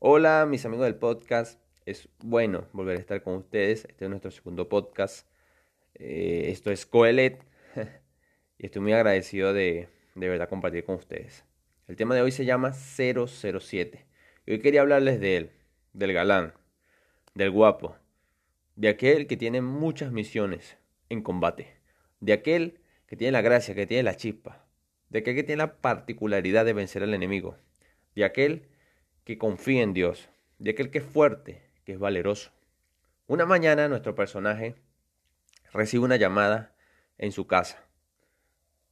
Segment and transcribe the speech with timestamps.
[0.00, 4.30] Hola mis amigos del podcast, es bueno volver a estar con ustedes, este es nuestro
[4.30, 5.26] segundo podcast,
[5.94, 7.42] eh, esto es Coelet.
[8.60, 11.44] Y estoy muy agradecido de, de verdad compartir con ustedes.
[11.88, 14.06] El tema de hoy se llama 007
[14.46, 15.50] y hoy quería hablarles de él,
[15.94, 16.54] del galán,
[17.34, 17.96] del guapo,
[18.76, 20.78] de aquel que tiene muchas misiones
[21.08, 21.74] en combate,
[22.20, 22.78] de aquel
[23.08, 24.64] que tiene la gracia, que tiene la chispa,
[25.08, 27.56] de aquel que tiene la particularidad de vencer al enemigo,
[28.14, 28.68] de aquel
[29.28, 32.50] que confía en Dios, de aquel que es fuerte, que es valeroso.
[33.26, 34.76] Una mañana nuestro personaje
[35.70, 36.74] recibe una llamada
[37.18, 37.84] en su casa.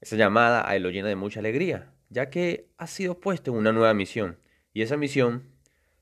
[0.02, 3.56] Esa llamada a él lo llena de mucha alegría, ya que ha sido puesto en
[3.56, 4.38] una nueva misión.
[4.74, 5.44] Y esa misión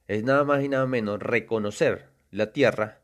[0.08, 3.02] es nada más y nada menos reconocer la tierra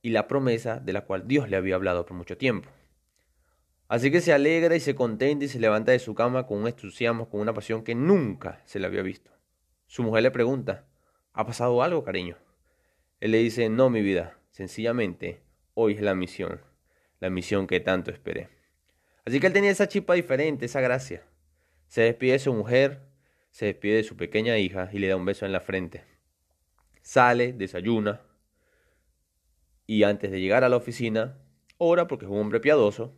[0.00, 2.70] y la promesa de la cual Dios le había hablado por mucho tiempo.
[3.88, 6.68] Así que se alegra y se contenta y se levanta de su cama con un
[6.68, 9.34] entusiasmo, con una pasión que nunca se le había visto.
[9.94, 10.88] Su mujer le pregunta,
[11.34, 12.36] ¿ha pasado algo, cariño?
[13.20, 15.40] Él le dice, no, mi vida, sencillamente,
[15.74, 16.60] hoy es la misión,
[17.20, 18.48] la misión que tanto esperé.
[19.24, 21.22] Así que él tenía esa chispa diferente, esa gracia.
[21.86, 23.02] Se despide de su mujer,
[23.52, 26.02] se despide de su pequeña hija y le da un beso en la frente.
[27.00, 28.20] Sale, desayuna
[29.86, 31.38] y antes de llegar a la oficina,
[31.78, 33.16] ora porque es un hombre piadoso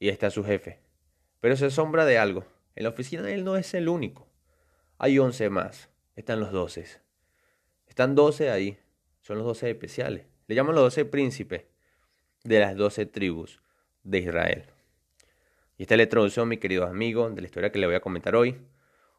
[0.00, 0.80] y está su jefe.
[1.38, 2.44] Pero se asombra de algo.
[2.74, 4.27] En la oficina él no es el único.
[4.98, 5.88] Hay once más.
[6.16, 6.86] Están los doce.
[7.86, 8.78] Están doce ahí.
[9.22, 10.26] Son los doce especiales.
[10.46, 11.64] Le llaman los doce príncipes
[12.44, 13.60] de las doce tribus
[14.02, 14.64] de Israel.
[15.76, 18.00] Y esta es la introducción, mi querido amigo, de la historia que le voy a
[18.00, 18.58] comentar hoy.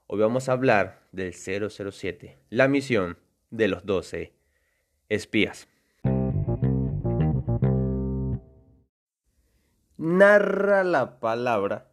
[0.07, 3.17] Hoy vamos a hablar del 007, la misión
[3.49, 4.33] de los doce
[5.07, 5.67] espías.
[9.99, 11.91] narra la palabra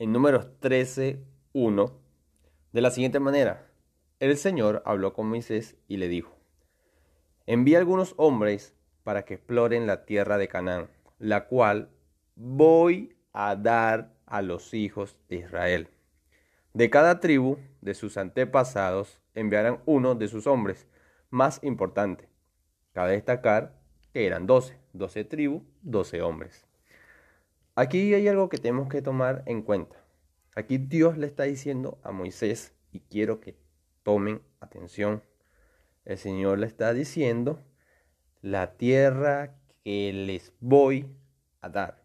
[0.00, 2.03] en números 13.1
[2.74, 3.68] de la siguiente manera.
[4.18, 6.36] El Señor habló con Moisés y le dijo,
[7.46, 10.88] envía algunos hombres para que exploren la tierra de Canaán,
[11.20, 11.90] la cual
[12.34, 15.88] voy a dar a los hijos de Israel.
[16.72, 20.88] De cada tribu de sus antepasados enviarán uno de sus hombres
[21.30, 22.28] más importante.
[22.92, 23.78] Cabe destacar
[24.12, 26.66] que eran doce, doce tribus, doce hombres.
[27.76, 30.03] Aquí hay algo que tenemos que tomar en cuenta.
[30.56, 33.58] Aquí Dios le está diciendo a Moisés, y quiero que
[34.04, 35.22] tomen atención,
[36.04, 37.60] el Señor le está diciendo,
[38.40, 41.16] la tierra que les voy
[41.60, 42.04] a dar.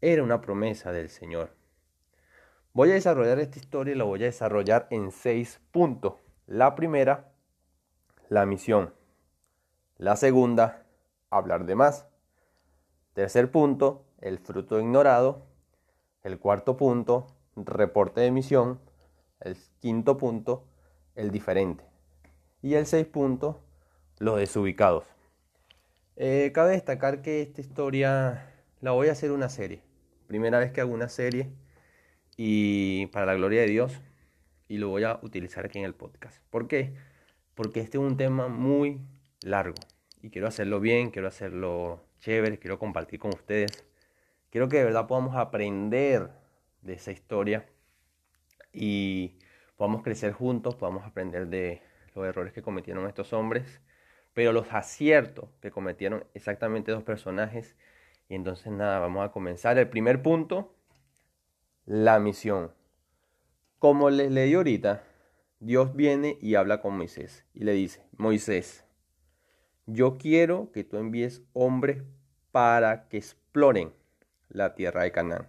[0.00, 1.56] Era una promesa del Señor.
[2.72, 6.14] Voy a desarrollar esta historia y la voy a desarrollar en seis puntos.
[6.46, 7.32] La primera,
[8.28, 8.94] la misión.
[9.96, 10.86] La segunda,
[11.30, 12.06] hablar de más.
[13.12, 15.46] Tercer punto, el fruto ignorado.
[16.22, 17.26] El cuarto punto,
[17.66, 18.80] reporte de misión.
[19.40, 20.66] El quinto punto,
[21.14, 21.84] el diferente.
[22.62, 23.62] Y el seis punto,
[24.18, 25.04] los desubicados.
[26.16, 29.82] Eh, cabe destacar que esta historia la voy a hacer una serie.
[30.26, 31.50] Primera vez que hago una serie
[32.36, 34.00] y para la gloria de Dios
[34.68, 36.42] y lo voy a utilizar aquí en el podcast.
[36.50, 36.94] ¿Por qué?
[37.54, 39.00] Porque este es un tema muy
[39.42, 39.74] largo
[40.22, 43.84] y quiero hacerlo bien, quiero hacerlo chévere, quiero compartir con ustedes.
[44.50, 46.30] Quiero que de verdad podamos aprender
[46.82, 47.66] de esa historia
[48.72, 49.38] y
[49.76, 51.82] podamos crecer juntos, podamos aprender de
[52.14, 53.80] los errores que cometieron estos hombres,
[54.34, 57.76] pero los aciertos que cometieron exactamente dos personajes.
[58.28, 59.78] Y entonces nada, vamos a comenzar.
[59.78, 60.74] El primer punto,
[61.84, 62.72] la misión.
[63.78, 65.02] Como les leí ahorita,
[65.58, 68.84] Dios viene y habla con Moisés y le dice, Moisés,
[69.86, 72.02] yo quiero que tú envíes hombres
[72.52, 73.92] para que exploren
[74.48, 75.48] la tierra de Canaán,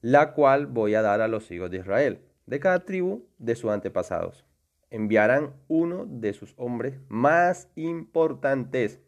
[0.00, 3.70] la cual voy a dar a los hijos de Israel, de cada tribu de sus
[3.70, 4.44] antepasados.
[4.90, 9.00] Enviarán uno de sus hombres más importantes.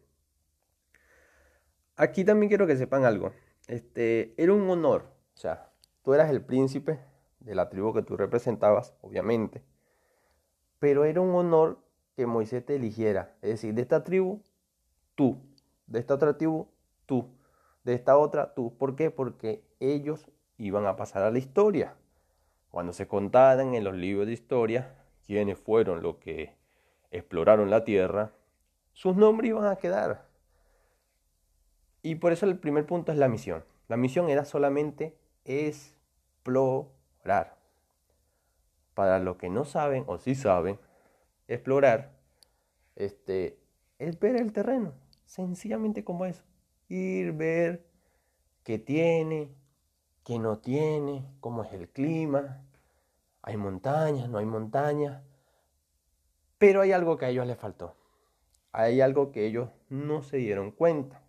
[1.97, 3.33] Aquí también quiero que sepan algo.
[3.69, 5.71] Este, era un honor, o sea,
[6.03, 7.01] tú eras el príncipe
[7.41, 9.63] de la tribu que tú representabas, obviamente,
[10.79, 11.79] pero era un honor
[12.17, 14.43] que Moisés te eligiera, es decir, de esta tribu,
[15.15, 15.39] tú,
[15.87, 16.69] de esta otra tribu,
[17.07, 17.29] tú
[17.85, 18.77] de esta otra tú.
[18.77, 19.11] ¿Por qué?
[19.11, 21.95] Porque ellos iban a pasar a la historia.
[22.71, 24.97] Cuando se contaran en los libros de historia
[25.27, 26.55] quiénes fueron los que
[27.11, 28.33] exploraron la tierra,
[28.93, 30.27] sus nombres iban a quedar.
[32.03, 33.65] Y por eso el primer punto es la misión.
[33.89, 37.59] La misión era solamente explorar.
[38.95, 40.79] Para los que no saben o sí saben,
[41.49, 42.13] explorar
[42.97, 43.59] este,
[43.99, 44.93] es ver el terreno,
[45.25, 46.45] sencillamente como eso
[46.93, 47.85] ir, ver
[48.63, 49.51] qué tiene,
[50.25, 52.65] qué no tiene, cómo es el clima,
[53.43, 55.23] hay montañas, no hay montañas.
[56.59, 57.97] Pero hay algo que a ellos les faltó.
[58.71, 61.23] Hay algo que ellos no se dieron cuenta.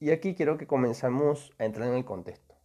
[0.00, 2.56] Y aquí quiero que comenzamos a entrar en el contexto.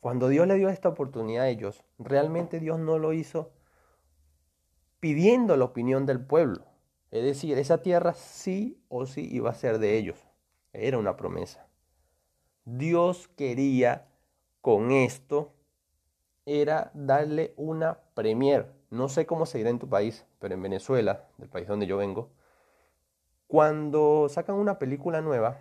[0.00, 3.52] Cuando Dios le dio esta oportunidad a ellos, realmente Dios no lo hizo
[5.00, 6.64] pidiendo la opinión del pueblo.
[7.10, 10.18] Es decir, esa tierra sí o sí iba a ser de ellos.
[10.72, 11.66] Era una promesa.
[12.64, 14.11] Dios quería
[14.62, 15.52] con esto
[16.46, 18.72] era darle una premier.
[18.90, 21.98] No sé cómo se dirá en tu país, pero en Venezuela, del país donde yo
[21.98, 22.30] vengo,
[23.46, 25.58] cuando sacan una película nueva,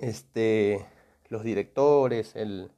[0.00, 0.84] este,
[1.28, 2.72] los directores, el,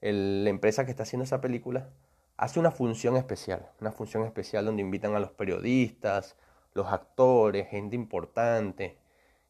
[0.00, 1.90] la empresa que está haciendo esa película,
[2.36, 6.36] hace una función especial, una función especial donde invitan a los periodistas,
[6.74, 8.98] los actores, gente importante,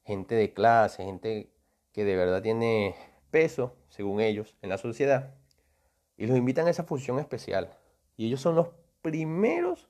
[0.05, 1.52] gente de clase, gente
[1.93, 2.96] que de verdad tiene
[3.30, 5.34] peso, según ellos, en la sociedad,
[6.16, 7.76] y los invitan a esa función especial.
[8.16, 8.69] Y ellos son los
[9.02, 9.88] primeros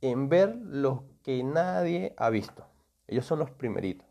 [0.00, 2.66] en ver lo que nadie ha visto.
[3.06, 4.06] Ellos son los primeritos.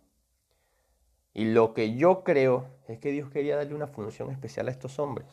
[1.34, 5.00] Y lo que yo creo es que Dios quería darle una función especial a estos
[5.00, 5.28] hombres.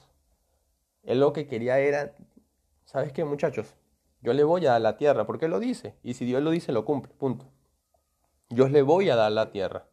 [1.03, 2.15] Él lo que quería era,
[2.85, 3.75] ¿sabes qué muchachos?
[4.21, 5.95] Yo le voy a dar la tierra, porque lo dice.
[6.03, 7.47] Y si Dios lo dice, lo cumple, punto.
[8.51, 9.87] Yo le voy a dar la tierra.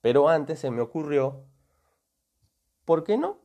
[0.00, 1.44] Pero antes se me ocurrió,
[2.84, 3.38] ¿por qué no?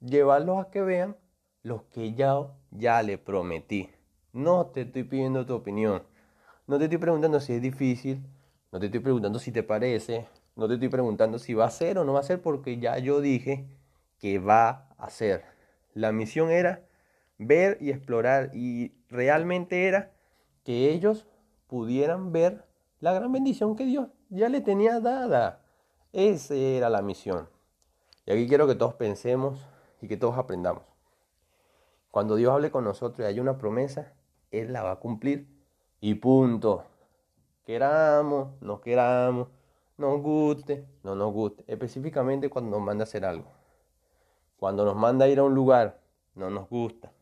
[0.00, 1.16] Llevarlos a que vean
[1.62, 2.34] lo que ya,
[2.70, 3.90] ya le prometí.
[4.32, 6.02] No te estoy pidiendo tu opinión.
[6.66, 8.22] No te estoy preguntando si es difícil.
[8.72, 10.26] No te estoy preguntando si te parece.
[10.56, 12.98] No te estoy preguntando si va a ser o no va a ser porque ya
[12.98, 13.68] yo dije
[14.18, 15.44] que va a ser.
[15.94, 16.84] La misión era
[17.38, 20.12] ver y explorar y realmente era
[20.64, 21.26] que ellos
[21.66, 22.64] pudieran ver
[23.00, 25.62] la gran bendición que Dios ya le tenía dada.
[26.12, 27.51] Esa era la misión.
[28.26, 29.66] Y aquí quiero que todos pensemos
[30.00, 30.84] y que todos aprendamos.
[32.10, 34.12] Cuando Dios hable con nosotros y haya una promesa,
[34.50, 35.48] Él la va a cumplir.
[36.00, 36.84] Y punto.
[37.64, 39.48] Queramos, no queramos,
[39.96, 41.64] nos guste, no nos guste.
[41.66, 43.50] Específicamente cuando nos manda hacer algo.
[44.56, 46.00] Cuando nos manda ir a un lugar,
[46.34, 47.12] no nos gusta.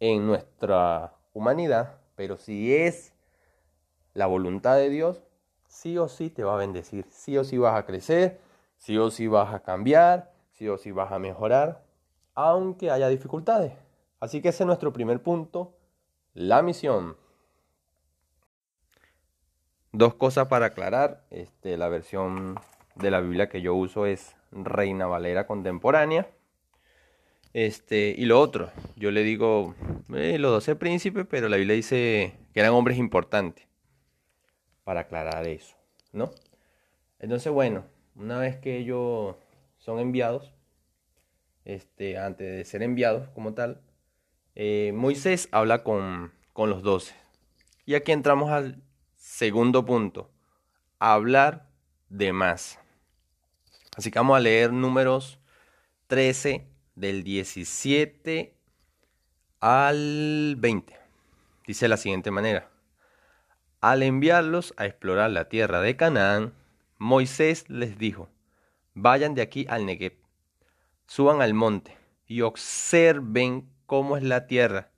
[0.00, 3.14] En nuestra humanidad, pero si es
[4.14, 5.22] la voluntad de Dios,
[5.66, 7.06] sí o sí te va a bendecir.
[7.10, 8.40] Sí o sí vas a crecer,
[8.84, 11.84] sí o sí vas a cambiar, sí o sí vas a mejorar
[12.34, 13.72] aunque haya dificultades.
[14.20, 15.76] Así que ese es nuestro primer punto,
[16.34, 17.16] la misión.
[19.92, 21.24] Dos cosas para aclarar.
[21.30, 22.58] Este, la versión
[22.96, 26.28] de la Biblia que yo uso es Reina Valera Contemporánea.
[27.52, 29.76] Este, y lo otro, yo le digo
[30.12, 33.68] eh, los doce príncipes, pero la Biblia dice que eran hombres importantes.
[34.82, 35.76] Para aclarar eso,
[36.12, 36.30] ¿no?
[37.20, 37.84] Entonces, bueno,
[38.14, 39.36] una vez que ellos
[39.78, 40.52] son enviados,
[41.64, 43.80] este, antes de ser enviados como tal,
[44.54, 47.14] eh, Moisés habla con, con los doce.
[47.86, 48.82] Y aquí entramos al
[49.16, 50.30] segundo punto,
[50.98, 51.68] hablar
[52.08, 52.78] de más.
[53.96, 55.38] Así que vamos a leer números
[56.06, 58.54] 13 del 17
[59.60, 60.96] al 20.
[61.66, 62.70] Dice de la siguiente manera.
[63.80, 66.54] Al enviarlos a explorar la tierra de Canaán,
[66.98, 68.28] Moisés les dijo,
[68.94, 70.14] vayan de aquí al Negev
[71.06, 71.96] Suban al monte
[72.26, 74.90] y observen cómo es la tierra,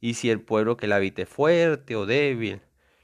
[0.00, 2.62] y si el pueblo que la habite fuerte o débil,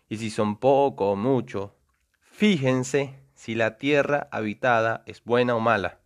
[0.09, 1.75] y si son poco o mucho.
[2.21, 5.99] Fíjense si la tierra habitada es buena o mala,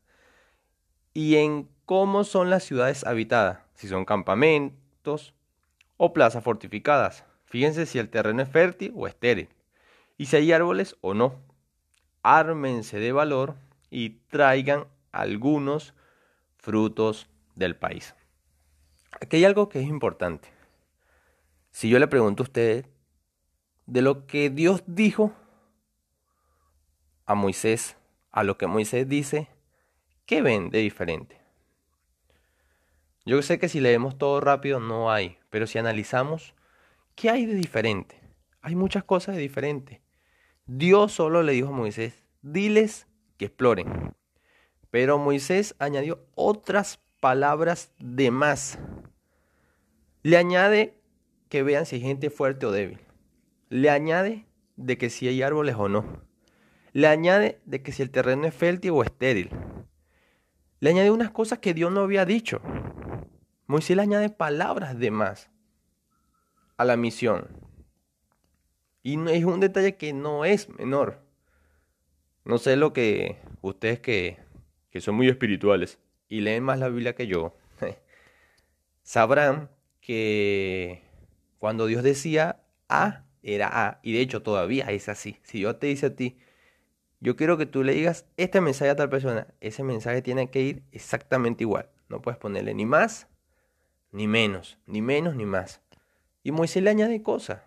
[1.13, 5.35] y en cómo son las ciudades habitadas, si son campamentos
[5.97, 7.25] o plazas fortificadas.
[7.45, 9.49] Fíjense si el terreno es fértil o estéril,
[10.17, 11.50] y si hay árboles o no.
[12.23, 13.57] Ármense de valor
[13.91, 15.95] y traigan algunos
[16.59, 18.15] frutos del país.
[19.21, 20.49] Aquí hay algo que es importante.
[21.71, 22.87] Si yo le pregunto a ustedes
[23.87, 25.33] de lo que Dios dijo
[27.27, 27.97] a Moisés,
[28.31, 29.49] a lo que Moisés dice,
[30.27, 31.41] ¿qué ven de diferente?
[33.25, 36.55] Yo sé que si leemos todo rápido no hay, pero si analizamos,
[37.15, 38.21] ¿qué hay de diferente?
[38.63, 40.01] Hay muchas cosas de diferente.
[40.73, 43.09] Dios solo le dijo a Moisés, diles
[43.39, 44.15] que exploren.
[44.93, 48.79] Pero Moisés añadió otras palabras de más.
[50.23, 50.95] Le añade
[51.49, 53.01] que vean si hay gente fuerte o débil.
[53.69, 54.47] Le añade
[54.77, 56.23] de que si hay árboles o no.
[56.93, 59.51] Le añade de que si el terreno es fértil o estéril.
[60.79, 62.61] Le añade unas cosas que Dios no había dicho.
[63.67, 65.51] Moisés le añade palabras de más
[66.77, 67.70] a la misión.
[69.03, 71.23] Y es un detalle que no es menor.
[72.45, 74.39] No sé lo que ustedes que
[74.91, 77.55] que son muy espirituales y leen más la Biblia que yo,
[79.03, 81.03] sabrán que
[81.59, 85.39] cuando Dios decía A era A, y de hecho todavía es así.
[85.43, 86.39] Si Dios te dice a ti,
[87.21, 90.61] yo quiero que tú le digas este mensaje a tal persona, ese mensaje tiene que
[90.61, 91.89] ir exactamente igual.
[92.09, 93.29] No puedes ponerle ni más,
[94.13, 95.81] ni menos, ni menos, ni más.
[96.43, 97.63] Y Moisés le añade cosas.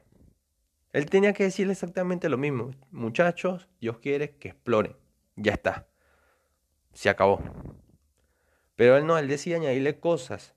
[0.93, 2.71] Él tenía que decirle exactamente lo mismo.
[2.91, 4.95] Muchachos, Dios quiere que exploren.
[5.35, 5.87] Ya está.
[6.93, 7.41] Se acabó.
[8.75, 10.53] Pero él no, él decía añadirle cosas.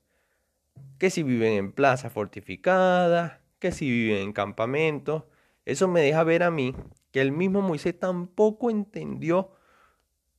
[0.99, 5.23] Que si viven en plazas fortificadas, que si viven en campamentos.
[5.65, 6.75] Eso me deja ver a mí
[7.11, 9.51] que el mismo Moisés tampoco entendió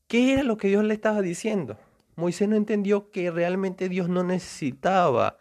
[0.07, 1.77] qué era lo que Dios le estaba diciendo.
[2.15, 5.39] Moisés no entendió que realmente Dios no necesitaba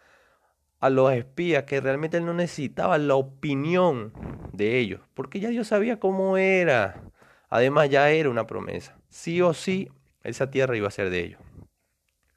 [0.80, 4.12] a los espías, que realmente él no necesitaba la opinión
[4.52, 7.02] de ellos, porque ya Dios sabía cómo era.
[7.48, 8.98] Además ya era una promesa.
[9.08, 9.90] Sí o sí,
[10.22, 11.40] esa tierra iba a ser de ellos.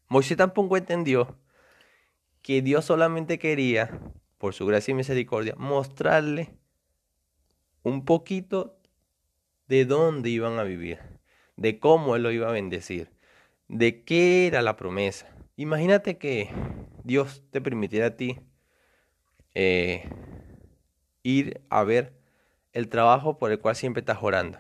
[0.07, 1.38] Moisés tampoco entendió
[2.41, 4.00] que Dios solamente quería,
[4.38, 6.55] por su gracia y misericordia, mostrarle
[7.83, 8.77] un poquito
[9.67, 11.00] de dónde iban a vivir,
[11.55, 13.12] de cómo Él lo iba a bendecir,
[13.67, 15.33] de qué era la promesa.
[15.55, 16.50] Imagínate que
[17.03, 18.39] Dios te permitiera a ti
[19.53, 20.10] eh,
[21.24, 22.13] ir a ver
[22.74, 24.60] el trabajo por el cual siempre estás orando,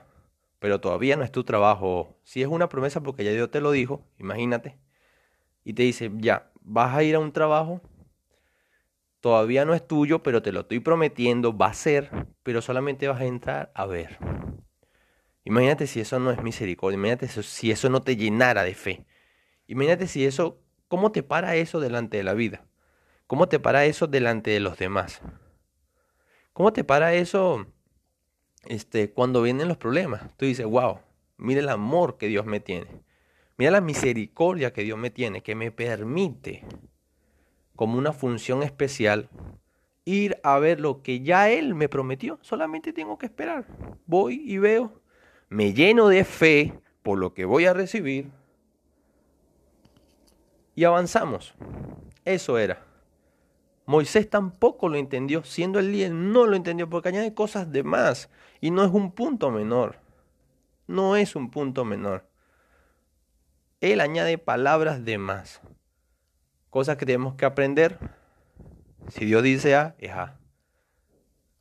[0.59, 2.17] pero todavía no es tu trabajo.
[2.23, 4.77] Si es una promesa porque ya Dios te lo dijo, imagínate,
[5.63, 7.81] y te dice, ya, vas a ir a un trabajo,
[9.19, 13.21] todavía no es tuyo, pero te lo estoy prometiendo, va a ser, pero solamente vas
[13.21, 14.17] a entrar a ver.
[15.43, 19.05] Imagínate si eso no es misericordia, imagínate si eso no te llenara de fe.
[19.67, 20.59] Imagínate si eso,
[20.91, 22.65] ¿cómo te para eso delante de la vida?
[23.25, 25.21] ¿Cómo te para eso delante de los demás?
[26.51, 27.65] ¿Cómo te para eso
[28.65, 30.35] este, cuando vienen los problemas?
[30.35, 30.99] Tú dices, wow,
[31.37, 33.03] mira el amor que Dios me tiene.
[33.55, 36.65] Mira la misericordia que Dios me tiene, que me permite,
[37.77, 39.29] como una función especial,
[40.03, 42.37] ir a ver lo que ya Él me prometió.
[42.41, 43.65] Solamente tengo que esperar.
[44.07, 45.01] Voy y veo
[45.47, 48.29] me lleno de fe por lo que voy a recibir
[50.75, 51.53] y avanzamos.
[52.25, 52.83] Eso era.
[53.85, 58.29] Moisés tampoco lo entendió, siendo el líder no lo entendió porque añade cosas de más
[58.61, 59.97] y no es un punto menor.
[60.87, 62.25] No es un punto menor.
[63.81, 65.61] Él añade palabras de más.
[66.69, 67.97] Cosas que tenemos que aprender.
[69.09, 70.39] Si Dios dice A, es A.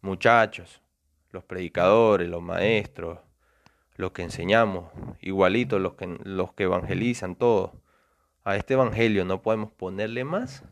[0.03, 0.83] Muchachos,
[1.31, 3.19] los predicadores, los maestros,
[3.97, 4.91] los que enseñamos,
[5.21, 7.80] igualitos los que, los que evangelizan, todo.
[8.51, 10.65] A este evangelio no podemos ponerle más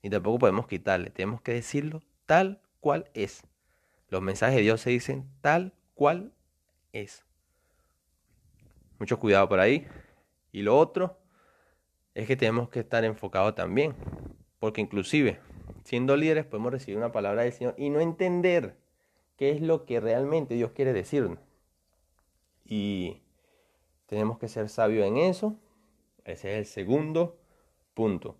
[0.00, 1.10] y tampoco podemos quitarle.
[1.10, 3.42] Tenemos que decirlo tal cual es.
[4.08, 6.32] Los mensajes de Dios se dicen tal cual
[6.94, 7.26] es.
[8.98, 9.86] Mucho cuidado por ahí.
[10.52, 11.18] Y lo otro
[12.14, 13.94] es que tenemos que estar enfocados también.
[14.58, 15.38] Porque inclusive,
[15.84, 18.78] siendo líderes, podemos recibir una palabra del Señor y no entender
[19.36, 21.40] qué es lo que realmente Dios quiere decirnos.
[22.64, 23.20] Y
[24.06, 25.60] tenemos que ser sabios en eso.
[26.26, 27.38] Ese es el segundo
[27.94, 28.36] punto.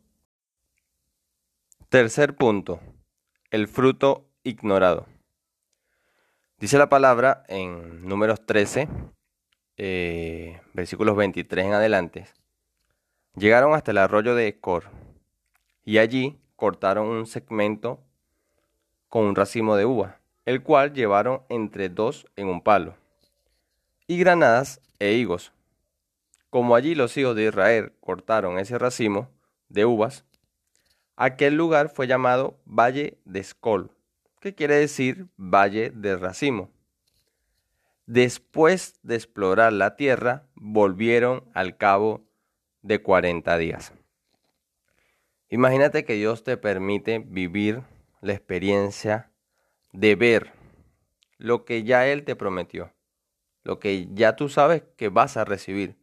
[1.88, 2.80] Tercer punto.
[3.52, 5.06] El fruto ignorado.
[6.58, 8.88] Dice la palabra en números 13,
[9.76, 12.26] eh, versículos 23 en adelante.
[13.36, 14.90] Llegaron hasta el arroyo de Cor
[15.84, 18.02] y allí cortaron un segmento
[19.08, 22.96] con un racimo de uva, el cual llevaron entre dos en un palo
[24.08, 25.52] y granadas e higos.
[26.50, 29.28] Como allí los hijos de Israel cortaron ese racimo
[29.68, 30.24] de uvas,
[31.16, 33.90] aquel lugar fue llamado Valle de Escol,
[34.40, 36.70] que quiere decir Valle de Racimo.
[38.06, 42.24] Después de explorar la tierra, volvieron al cabo
[42.82, 43.92] de 40 días.
[45.48, 47.82] Imagínate que Dios te permite vivir
[48.20, 49.30] la experiencia
[49.92, 50.52] de ver
[51.38, 52.92] lo que ya Él te prometió
[53.66, 55.96] lo que ya tú sabes que vas a recibir.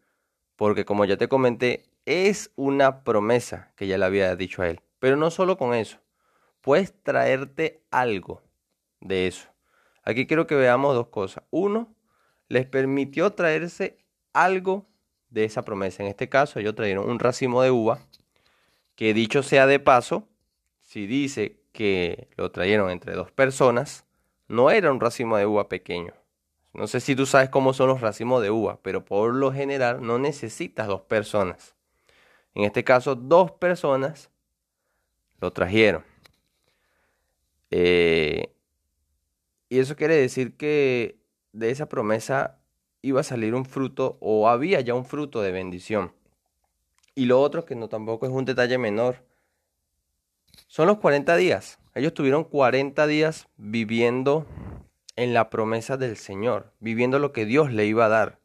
[0.63, 4.79] Porque como ya te comenté, es una promesa que ya le había dicho a él.
[4.99, 5.97] Pero no solo con eso,
[6.61, 8.41] puedes traerte algo
[9.01, 9.49] de eso.
[10.03, 11.43] Aquí quiero que veamos dos cosas.
[11.49, 11.93] Uno,
[12.47, 13.97] les permitió traerse
[14.31, 14.87] algo
[15.29, 16.01] de esa promesa.
[16.01, 17.99] En este caso, ellos trajeron un racimo de uva,
[18.95, 20.29] que dicho sea de paso,
[20.79, 24.05] si dice que lo trajeron entre dos personas,
[24.47, 26.13] no era un racimo de uva pequeño.
[26.73, 30.05] No sé si tú sabes cómo son los racimos de uva, pero por lo general
[30.05, 31.75] no necesitas dos personas.
[32.55, 34.31] En este caso, dos personas
[35.39, 36.03] lo trajeron.
[37.69, 38.53] Eh,
[39.69, 41.19] y eso quiere decir que
[41.51, 42.59] de esa promesa
[43.01, 46.13] iba a salir un fruto o había ya un fruto de bendición.
[47.15, 49.23] Y lo otro, que no tampoco es un detalle menor,
[50.67, 51.79] son los 40 días.
[51.93, 54.47] Ellos tuvieron 40 días viviendo
[55.15, 58.39] en la promesa del Señor, viviendo lo que Dios le iba a dar.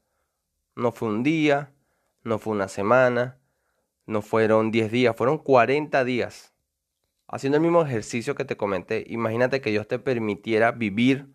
[0.75, 1.73] No fue un día,
[2.23, 3.39] no fue una semana,
[4.07, 6.55] no fueron 10 días, fueron 40 días.
[7.27, 11.29] Haciendo el mismo ejercicio que te comenté, imagínate que Dios te permitiera vivir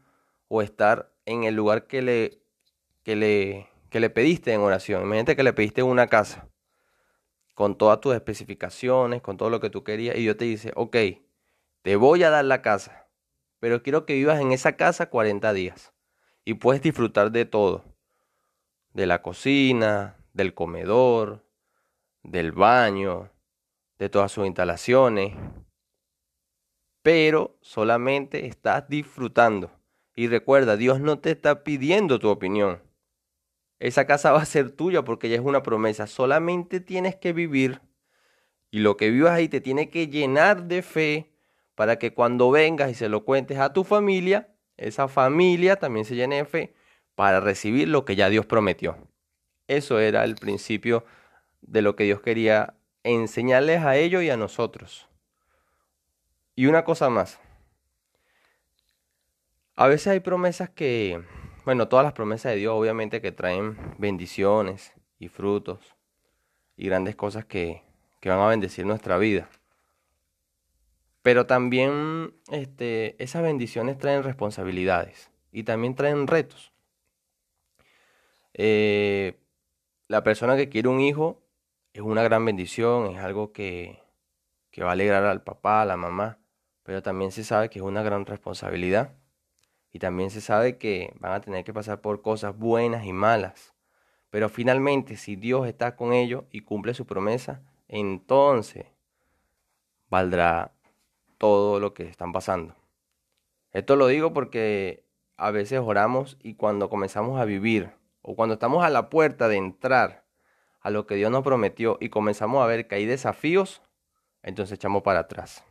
[0.48, 2.42] o estar en el lugar que le,
[3.04, 5.04] que le, que le pediste en oración.
[5.04, 6.50] Imagínate que le pediste una casa
[7.54, 10.98] con todas tus especificaciones, con todo lo que tú querías, y Dios te dice, ok,
[11.84, 13.03] te voy a dar la casa,
[13.64, 15.94] pero quiero que vivas en esa casa 40 días
[16.44, 17.86] y puedes disfrutar de todo,
[18.92, 21.46] de la cocina, del comedor,
[22.24, 23.32] del baño,
[24.00, 25.34] de todas sus instalaciones,
[27.04, 29.72] pero solamente estás disfrutando.
[30.14, 32.84] Y recuerda, Dios no te está pidiendo tu opinión.
[33.80, 36.06] Esa casa va a ser tuya porque ya es una promesa.
[36.06, 37.80] Solamente tienes que vivir
[38.72, 41.33] y lo que vivas ahí te tiene que llenar de fe
[41.76, 46.16] para que cuando vengas y se lo cuentes a tu familia, esa familia también se
[46.16, 46.74] llene de fe
[47.16, 48.98] para recibir lo que ya Dios prometió.
[49.68, 51.06] Eso era el principio
[51.62, 55.08] de lo que Dios quería enseñarles a ellos y a nosotros.
[56.56, 57.40] Y una cosa más.
[59.76, 61.24] A veces hay promesas que,
[61.66, 65.96] bueno, todas las promesas de Dios obviamente que traen bendiciones y frutos
[66.78, 67.82] y grandes cosas que,
[68.20, 69.50] que van a bendecir nuestra vida.
[71.24, 76.74] Pero también este, esas bendiciones traen responsabilidades y también traen retos.
[78.54, 79.40] Eh,
[80.10, 81.42] la persona que quiere un hijo
[81.94, 84.00] es una gran bendición, es algo que,
[84.70, 86.40] que va a alegrar al papá, a la mamá,
[86.84, 89.16] pero también se sabe que es una gran responsabilidad
[89.94, 93.74] y también se sabe que van a tener que pasar por cosas buenas y malas.
[94.30, 98.88] Pero finalmente, si Dios está con ellos y cumple su promesa, entonces
[100.10, 100.74] valdrá
[101.44, 102.74] todo lo que están pasando.
[103.74, 105.04] Esto lo digo porque
[105.36, 109.58] a veces oramos y cuando comenzamos a vivir o cuando estamos a la puerta de
[109.58, 110.24] entrar
[110.80, 113.82] a lo que Dios nos prometió y comenzamos a ver que hay desafíos,
[114.42, 115.66] entonces echamos para atrás.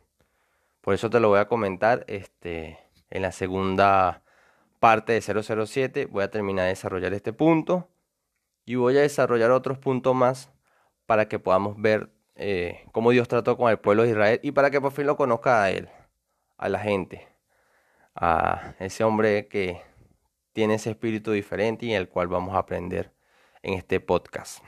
[0.81, 2.77] Por eso te lo voy a comentar este
[3.09, 4.21] en la segunda
[4.79, 5.21] parte de
[5.65, 7.89] 007 voy a terminar de desarrollar este punto
[8.63, 10.51] y voy a desarrollar otros puntos más
[11.07, 14.71] para que podamos ver eh, cómo Dios trató con el pueblo de Israel y para
[14.71, 15.89] que por fin lo conozca a él,
[16.57, 17.27] a la gente,
[18.15, 19.81] a ese hombre que
[20.53, 23.11] tiene ese espíritu diferente y el cual vamos a aprender
[23.61, 24.63] en este podcast.